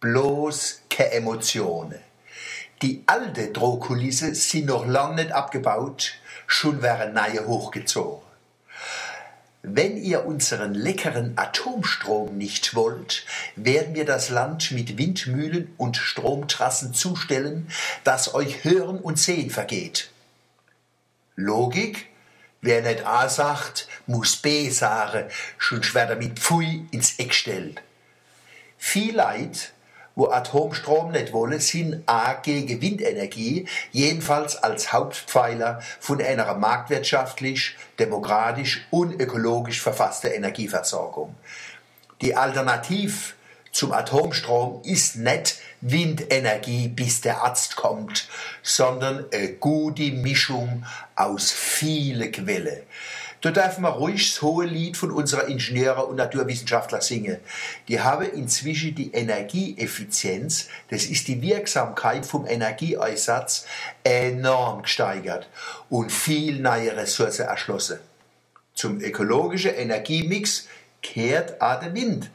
bloß 0.00 0.82
keine 0.88 1.12
Emotionen. 1.12 2.00
Die 2.82 3.04
alte 3.06 3.48
Drohkulisse 3.48 4.34
sind 4.34 4.66
noch 4.66 4.86
lang 4.86 5.14
nicht 5.14 5.32
abgebaut, 5.32 6.14
schon 6.46 6.80
wären 6.80 7.12
neue 7.12 7.46
hochgezogen. 7.46 8.22
Wenn 9.62 9.98
ihr 9.98 10.24
unseren 10.24 10.72
leckeren 10.72 11.36
Atomstrom 11.36 12.38
nicht 12.38 12.74
wollt, 12.74 13.26
werden 13.56 13.94
wir 13.94 14.06
das 14.06 14.30
Land 14.30 14.70
mit 14.70 14.96
Windmühlen 14.96 15.74
und 15.76 15.98
Stromtrassen 15.98 16.94
zustellen, 16.94 17.70
dass 18.02 18.32
euch 18.32 18.64
Hören 18.64 18.98
und 18.98 19.18
Sehen 19.18 19.50
vergeht. 19.50 20.10
Logik? 21.36 22.06
Wer 22.62 22.82
nicht 22.82 23.06
A 23.06 23.28
sagt, 23.28 23.86
muss 24.06 24.36
B 24.36 24.70
sagen, 24.70 25.26
schon 25.58 25.82
schwer 25.82 26.06
damit 26.06 26.38
Pfui 26.38 26.86
ins 26.90 27.18
Eck 27.18 27.34
stellt. 27.34 27.82
Viel 28.78 29.16
Leid 29.16 29.72
wo 30.14 30.28
Atomstrom 30.28 31.12
nicht 31.12 31.32
wolle, 31.32 31.60
sind 31.60 32.02
A 32.06 32.34
gegen 32.34 32.80
Windenergie, 32.80 33.66
jedenfalls 33.92 34.56
als 34.56 34.92
Hauptpfeiler 34.92 35.80
von 35.98 36.20
einer 36.20 36.54
marktwirtschaftlich, 36.54 37.76
demokratisch 37.98 38.86
und 38.90 39.20
ökologisch 39.20 39.80
verfassten 39.80 40.32
Energieversorgung. 40.32 41.34
Die 42.20 42.36
Alternativ 42.36 43.34
zum 43.72 43.92
Atomstrom 43.92 44.82
ist 44.84 45.16
nicht 45.16 45.58
Windenergie, 45.80 46.88
bis 46.88 47.20
der 47.20 47.42
Arzt 47.42 47.76
kommt, 47.76 48.28
sondern 48.62 49.24
eine 49.32 49.52
gute 49.54 50.10
Mischung 50.10 50.84
aus 51.14 51.50
vielen 51.50 52.32
Quellen. 52.32 52.82
Da 53.40 53.50
darf 53.50 53.78
man 53.78 53.92
ruhig 53.92 54.32
das 54.32 54.42
hohe 54.42 54.66
Lied 54.66 54.98
von 54.98 55.10
unserer 55.10 55.48
Ingenieure 55.48 56.04
und 56.06 56.16
Naturwissenschaftler 56.16 57.00
singen. 57.00 57.38
Die 57.88 58.00
haben 58.00 58.30
inzwischen 58.30 58.94
die 58.94 59.12
Energieeffizienz, 59.12 60.68
das 60.90 61.04
ist 61.04 61.26
die 61.28 61.40
Wirksamkeit 61.40 62.26
vom 62.26 62.46
Energieeinsatz, 62.46 63.66
enorm 64.04 64.82
gesteigert 64.82 65.48
und 65.88 66.12
viel 66.12 66.60
neue 66.60 66.94
Ressourcen 66.96 67.46
erschlossen. 67.46 67.98
Zum 68.74 69.00
ökologischen 69.00 69.74
Energiemix 69.74 70.68
kehrt 71.02 71.60
auch 71.62 71.80
der 71.80 71.94
Wind, 71.94 72.30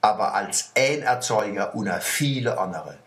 aber 0.00 0.34
als 0.34 0.72
ein 0.76 1.02
Erzeuger 1.02 1.74
unter 1.74 2.00
viele 2.00 2.58
andere. 2.58 2.98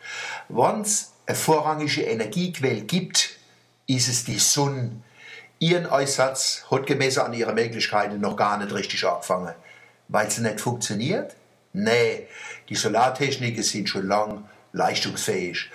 Wenn 0.48 0.82
es 0.82 1.12
eine 1.26 1.36
vorrangige 1.36 2.04
Energiequelle 2.04 2.82
gibt, 2.82 3.32
ist 3.88 4.08
es 4.08 4.24
die 4.24 4.40
Sonne, 4.40 4.92
Ihren 5.62 5.86
Einsatz 5.86 6.66
hat 6.72 6.88
gemäß 6.88 7.20
an 7.20 7.34
Ihre 7.34 7.54
Möglichkeiten 7.54 8.20
noch 8.20 8.36
gar 8.36 8.58
nicht 8.58 8.74
richtig 8.74 9.06
angefangen. 9.06 9.54
Weil 10.08 10.32
sie 10.32 10.42
nicht 10.42 10.60
funktioniert? 10.60 11.36
Nee, 11.72 12.28
die 12.68 12.74
Solartechniken 12.74 13.62
sind 13.62 13.88
schon 13.88 14.08
lang 14.08 14.50
leistungsfähig. 14.74 15.70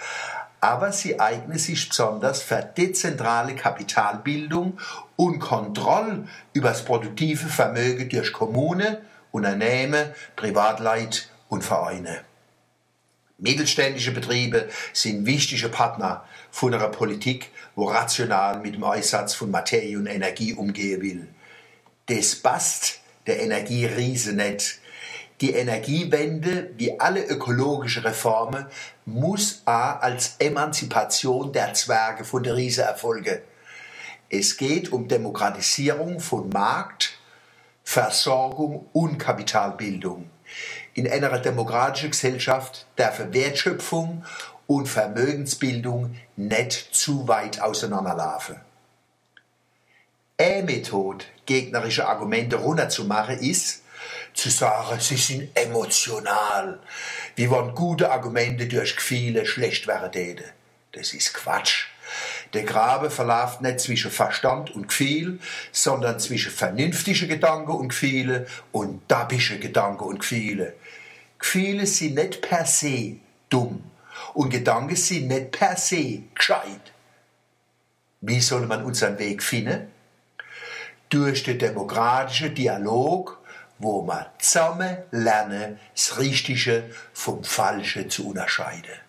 Aber 0.60 0.90
sie 0.90 1.20
eignen 1.20 1.56
sich 1.58 1.88
besonders 1.88 2.42
für 2.42 2.62
dezentrale 2.62 3.54
Kapitalbildung 3.54 4.80
und 5.14 5.38
Kontrolle 5.38 6.26
über 6.52 6.70
das 6.70 6.84
produktive 6.84 7.46
Vermögen 7.46 8.08
durch 8.08 8.32
Kommunen, 8.32 8.96
Unternehmen, 9.30 10.08
Privatleit 10.34 11.30
und 11.48 11.62
Vereine. 11.62 12.22
Mittelständische 13.38 14.12
Betriebe 14.12 14.70
sind 14.94 15.26
wichtige 15.26 15.68
Partner 15.68 16.24
von 16.50 16.72
einer 16.72 16.88
Politik, 16.88 17.50
wo 17.74 17.84
rational 17.84 18.60
mit 18.60 18.74
dem 18.74 18.84
Einsatz 18.84 19.34
von 19.34 19.50
Materie 19.50 19.98
und 19.98 20.06
Energie 20.06 20.54
umgehen 20.54 21.02
will. 21.02 21.28
Das 22.06 22.34
passt 22.34 23.00
der 23.26 23.42
Energieriese 23.42 24.32
nicht. 24.32 24.80
Die 25.42 25.52
Energiewende, 25.52 26.70
wie 26.78 26.98
alle 26.98 27.26
ökologischen 27.26 28.04
Reformen, 28.04 28.66
muss 29.04 29.60
auch 29.66 30.00
als 30.00 30.36
Emanzipation 30.38 31.52
der 31.52 31.74
Zwerge 31.74 32.24
von 32.24 32.42
der 32.42 32.56
Riese 32.56 32.82
erfolgen. 32.82 33.42
Es 34.30 34.56
geht 34.56 34.90
um 34.92 35.08
Demokratisierung 35.08 36.20
von 36.20 36.48
Markt, 36.48 37.18
Versorgung 37.84 38.88
und 38.94 39.18
Kapitalbildung. 39.18 40.30
In 40.94 41.10
einer 41.10 41.38
demokratischen 41.38 42.10
Gesellschaft 42.10 42.86
darf 42.96 43.20
Wertschöpfung 43.32 44.24
und 44.66 44.86
Vermögensbildung 44.88 46.16
nicht 46.36 46.94
zu 46.94 47.28
weit 47.28 47.60
auseinanderlaufen. 47.60 48.60
Eine 50.38 50.64
Methode, 50.64 51.24
gegnerische 51.46 52.06
Argumente 52.06 52.56
runterzumachen, 52.56 53.38
ist, 53.38 53.82
zu 54.34 54.50
sagen, 54.50 55.00
sie 55.00 55.16
sind 55.16 55.50
emotional, 55.56 56.78
wie 57.36 57.50
wenn 57.50 57.74
gute 57.74 58.10
Argumente 58.10 58.66
durch 58.66 58.96
Gefühle 58.96 59.46
schlecht 59.46 59.86
werden 59.86 60.12
Das 60.92 61.14
ist 61.14 61.32
Quatsch. 61.34 61.86
Der 62.52 62.64
Grabe 62.64 63.10
verläuft 63.10 63.60
nicht 63.60 63.80
zwischen 63.80 64.10
Verstand 64.10 64.74
und 64.74 64.88
Gefühl, 64.88 65.38
sondern 65.72 66.20
zwischen 66.20 66.52
vernünftigen 66.52 67.28
Gedanken 67.28 67.72
und 67.72 67.88
Gefühle 67.88 68.46
und 68.72 69.02
dabische 69.08 69.58
Gedanken 69.58 70.04
und 70.04 70.20
Gefühle. 70.20 70.74
Gefühle 71.38 71.86
sind 71.86 72.14
nicht 72.14 72.40
per 72.40 72.64
se 72.66 73.16
dumm 73.48 73.84
und 74.34 74.50
Gedanken 74.50 74.96
sind 74.96 75.28
nicht 75.28 75.50
per 75.50 75.76
se 75.76 76.22
gescheit. 76.34 76.92
Wie 78.20 78.40
soll 78.40 78.66
man 78.66 78.84
unseren 78.84 79.18
Weg 79.18 79.42
finden? 79.42 79.88
Durch 81.08 81.44
den 81.44 81.58
demokratischen 81.58 82.54
Dialog, 82.54 83.38
wo 83.78 84.06
wir 84.06 84.32
zusammen 84.38 84.96
lernen, 85.10 85.78
das 85.94 86.18
Richtige 86.18 86.84
vom 87.12 87.44
Falschen 87.44 88.10
zu 88.10 88.28
unterscheiden. 88.28 89.05